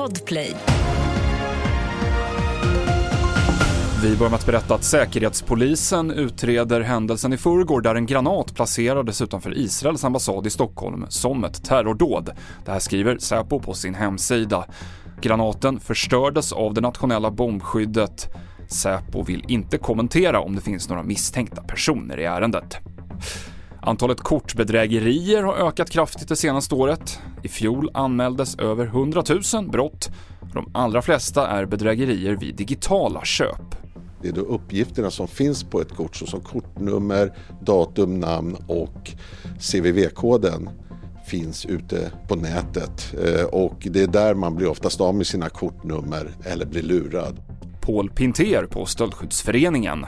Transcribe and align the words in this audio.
Podplay. 0.00 0.54
Vi 4.02 4.16
börjar 4.16 4.30
med 4.30 4.38
att 4.38 4.46
berätta 4.46 4.74
att 4.74 4.84
Säkerhetspolisen 4.84 6.10
utreder 6.10 6.80
händelsen 6.80 7.32
i 7.32 7.36
förrgår 7.36 7.80
där 7.80 7.94
en 7.94 8.06
granat 8.06 8.54
placerades 8.54 9.22
utanför 9.22 9.58
Israels 9.58 10.04
ambassad 10.04 10.46
i 10.46 10.50
Stockholm 10.50 11.06
som 11.08 11.44
ett 11.44 11.64
terrordåd. 11.64 12.30
Det 12.64 12.72
här 12.72 12.78
skriver 12.78 13.18
Säpo 13.18 13.60
på 13.60 13.74
sin 13.74 13.94
hemsida. 13.94 14.64
Granaten 15.20 15.80
förstördes 15.80 16.52
av 16.52 16.74
det 16.74 16.80
nationella 16.80 17.30
bombskyddet. 17.30 18.28
Säpo 18.68 19.22
vill 19.22 19.44
inte 19.48 19.78
kommentera 19.78 20.40
om 20.40 20.56
det 20.56 20.62
finns 20.62 20.88
några 20.88 21.02
misstänkta 21.02 21.62
personer 21.62 22.20
i 22.20 22.24
ärendet. 22.24 22.78
Antalet 23.82 24.20
kortbedrägerier 24.20 25.42
har 25.42 25.54
ökat 25.54 25.90
kraftigt 25.90 26.28
det 26.28 26.36
senaste 26.36 26.74
året. 26.74 27.18
I 27.42 27.48
fjol 27.48 27.90
anmäldes 27.94 28.58
över 28.58 28.86
100 28.86 29.22
000 29.54 29.70
brott. 29.70 30.10
De 30.54 30.70
allra 30.74 31.02
flesta 31.02 31.48
är 31.48 31.64
bedrägerier 31.64 32.36
vid 32.36 32.56
digitala 32.56 33.24
köp. 33.24 33.74
Det 34.22 34.28
är 34.28 34.32
då 34.32 34.40
uppgifterna 34.40 35.10
som 35.10 35.28
finns 35.28 35.64
på 35.64 35.80
ett 35.80 35.96
kort 35.96 36.16
såsom 36.16 36.40
kortnummer, 36.40 37.32
datum, 37.60 38.20
namn 38.20 38.56
och 38.66 39.10
CVV-koden 39.58 40.70
finns 41.26 41.66
ute 41.66 42.12
på 42.28 42.36
nätet 42.36 43.14
Eh, 43.24 43.44
och 43.44 43.86
det 43.90 44.02
är 44.02 44.06
där 44.06 44.34
man 44.34 44.56
blir 44.56 44.68
oftast 44.68 45.00
av 45.00 45.14
med 45.14 45.26
sina 45.26 45.48
kortnummer 45.48 46.30
eller 46.44 46.66
blir 46.66 46.82
lurad. 46.82 47.40
Paul 47.80 48.10
Pinter 48.10 48.66
på 48.66 48.86
Stöldskyddsföreningen. 48.86 50.06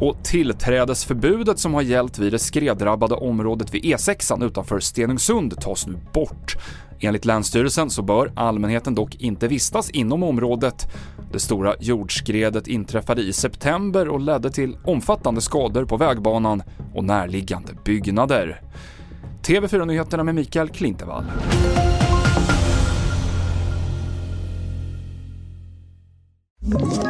Och 0.00 0.24
tillträdesförbudet 0.24 1.58
som 1.58 1.74
har 1.74 1.82
gällt 1.82 2.18
vid 2.18 2.32
det 2.32 2.38
skreddrabbade 2.38 3.14
området 3.14 3.74
vid 3.74 3.84
E6 3.84 4.46
utanför 4.46 4.80
Stenungsund 4.80 5.60
tas 5.60 5.86
nu 5.86 5.98
bort. 6.12 6.56
Enligt 7.00 7.24
Länsstyrelsen 7.24 7.90
så 7.90 8.02
bör 8.02 8.32
allmänheten 8.36 8.94
dock 8.94 9.14
inte 9.14 9.48
vistas 9.48 9.90
inom 9.90 10.22
området. 10.22 10.86
Det 11.32 11.38
stora 11.38 11.74
jordskredet 11.80 12.66
inträffade 12.66 13.22
i 13.22 13.32
september 13.32 14.08
och 14.08 14.20
ledde 14.20 14.50
till 14.50 14.76
omfattande 14.84 15.40
skador 15.40 15.84
på 15.84 15.96
vägbanan 15.96 16.62
och 16.94 17.04
närliggande 17.04 17.72
byggnader. 17.84 18.62
TV4-nyheterna 19.42 20.24
med 20.24 20.34
Mikael 20.34 20.68
Klintevall. 20.68 21.24
Ett 26.74 27.09